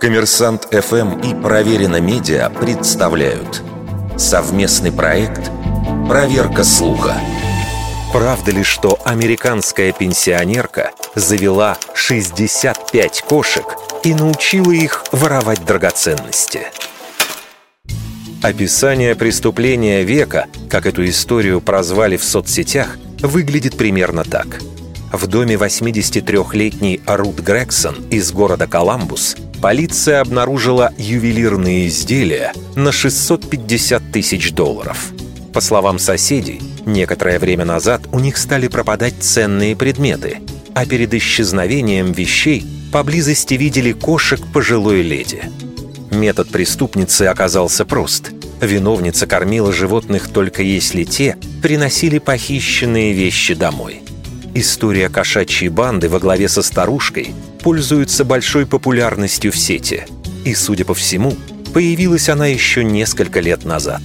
Коммерсант 0.00 0.68
ФМ 0.70 1.20
и 1.20 1.34
Проверено 1.34 2.00
Медиа 2.00 2.50
представляют 2.50 3.62
совместный 4.16 4.92
проект 4.92 5.50
«Проверка 6.08 6.64
слуха». 6.64 7.14
Правда 8.12 8.50
ли, 8.50 8.62
что 8.62 8.98
американская 9.04 9.92
пенсионерка 9.92 10.92
завела 11.14 11.76
65 11.94 13.22
кошек 13.22 13.64
и 14.04 14.14
научила 14.14 14.70
их 14.70 15.04
воровать 15.12 15.64
драгоценности? 15.64 16.68
Описание 18.42 19.16
преступления 19.16 20.02
века, 20.02 20.46
как 20.70 20.86
эту 20.86 21.04
историю 21.06 21.60
прозвали 21.60 22.16
в 22.16 22.24
соцсетях, 22.24 22.96
выглядит 23.20 23.76
примерно 23.76 24.24
так. 24.24 24.60
В 25.12 25.26
доме 25.28 25.54
83-летней 25.54 27.00
Рут 27.06 27.40
Грегсон 27.40 27.94
из 28.10 28.32
города 28.32 28.66
Коламбус 28.66 29.36
полиция 29.62 30.20
обнаружила 30.20 30.92
ювелирные 30.98 31.86
изделия 31.86 32.52
на 32.74 32.90
650 32.90 34.10
тысяч 34.12 34.52
долларов. 34.52 35.12
По 35.52 35.60
словам 35.60 35.98
соседей, 36.00 36.60
некоторое 36.84 37.38
время 37.38 37.64
назад 37.64 38.02
у 38.12 38.18
них 38.18 38.36
стали 38.36 38.66
пропадать 38.68 39.14
ценные 39.20 39.76
предметы, 39.76 40.40
а 40.74 40.84
перед 40.84 41.14
исчезновением 41.14 42.12
вещей 42.12 42.66
поблизости 42.92 43.54
видели 43.54 43.92
кошек 43.92 44.40
пожилой 44.52 45.02
леди. 45.02 45.44
Метод 46.10 46.48
преступницы 46.50 47.22
оказался 47.22 47.84
прост. 47.84 48.32
Виновница 48.60 49.26
кормила 49.26 49.72
животных 49.72 50.28
только 50.28 50.62
если 50.62 51.04
те 51.04 51.36
приносили 51.62 52.18
похищенные 52.18 53.12
вещи 53.12 53.54
домой. 53.54 54.02
История 54.58 55.10
кошачьей 55.10 55.68
банды 55.68 56.08
во 56.08 56.18
главе 56.18 56.48
со 56.48 56.62
старушкой 56.62 57.34
пользуется 57.62 58.24
большой 58.24 58.64
популярностью 58.64 59.52
в 59.52 59.58
сети. 59.58 60.04
И, 60.46 60.54
судя 60.54 60.86
по 60.86 60.94
всему, 60.94 61.36
появилась 61.74 62.30
она 62.30 62.46
еще 62.46 62.82
несколько 62.82 63.40
лет 63.40 63.66
назад. 63.66 64.00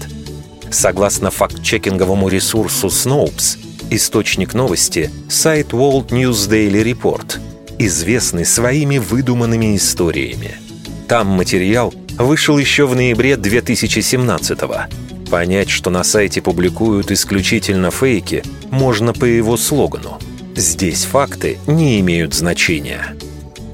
Согласно 0.69 1.31
факт-чекинговому 1.31 2.27
ресурсу 2.27 2.87
Snopes, 2.87 3.59
источник 3.91 4.53
новости– 4.53 5.09
сайт 5.29 5.67
World 5.67 6.09
News 6.09 6.49
Daily 6.49 6.83
Report, 6.83 7.39
известный 7.79 8.43
своими 8.43 8.97
выдуманными 8.97 9.77
историями. 9.77 10.57
Там 11.07 11.27
материал 11.27 11.93
вышел 12.17 12.57
еще 12.57 12.87
в 12.87 12.93
ноябре 12.93 13.37
2017 13.37 14.59
-го. 14.59 14.81
Понять, 15.29 15.69
что 15.69 15.89
на 15.89 16.03
сайте 16.03 16.41
публикуют 16.41 17.09
исключительно 17.09 17.89
фейки, 17.89 18.43
можно 18.69 19.13
по 19.13 19.23
его 19.23 19.55
слогану 19.55 20.19
«Здесь 20.61 21.05
факты 21.05 21.57
не 21.65 21.99
имеют 22.01 22.35
значения». 22.35 23.15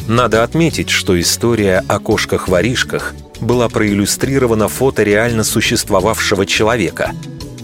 Надо 0.08 0.42
отметить, 0.42 0.90
что 0.90 1.20
история 1.20 1.84
о 1.86 2.00
кошках-воришках 2.00 3.14
была 3.42 3.68
проиллюстрирована 3.68 4.70
фото 4.70 5.04
реально 5.04 5.44
существовавшего 5.44 6.46
человека. 6.46 7.12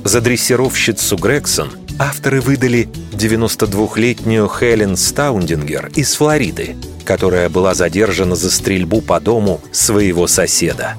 За 0.04 0.20
дрессировщицу 0.20 1.16
Грегсон 1.16 1.72
авторы 1.98 2.42
выдали 2.42 2.90
92-летнюю 3.14 4.50
Хелен 4.50 4.98
Стаундингер 4.98 5.90
из 5.96 6.16
Флориды, 6.16 6.76
которая 7.06 7.48
была 7.48 7.76
задержана 7.76 8.36
за 8.36 8.52
стрельбу 8.52 9.00
по 9.00 9.22
дому 9.22 9.62
своего 9.72 10.28
соседа. 10.28 10.96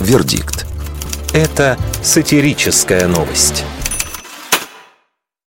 Вердикт. 0.00 0.66
Это 1.32 1.78
сатирическая 2.02 3.08
новость. 3.08 3.64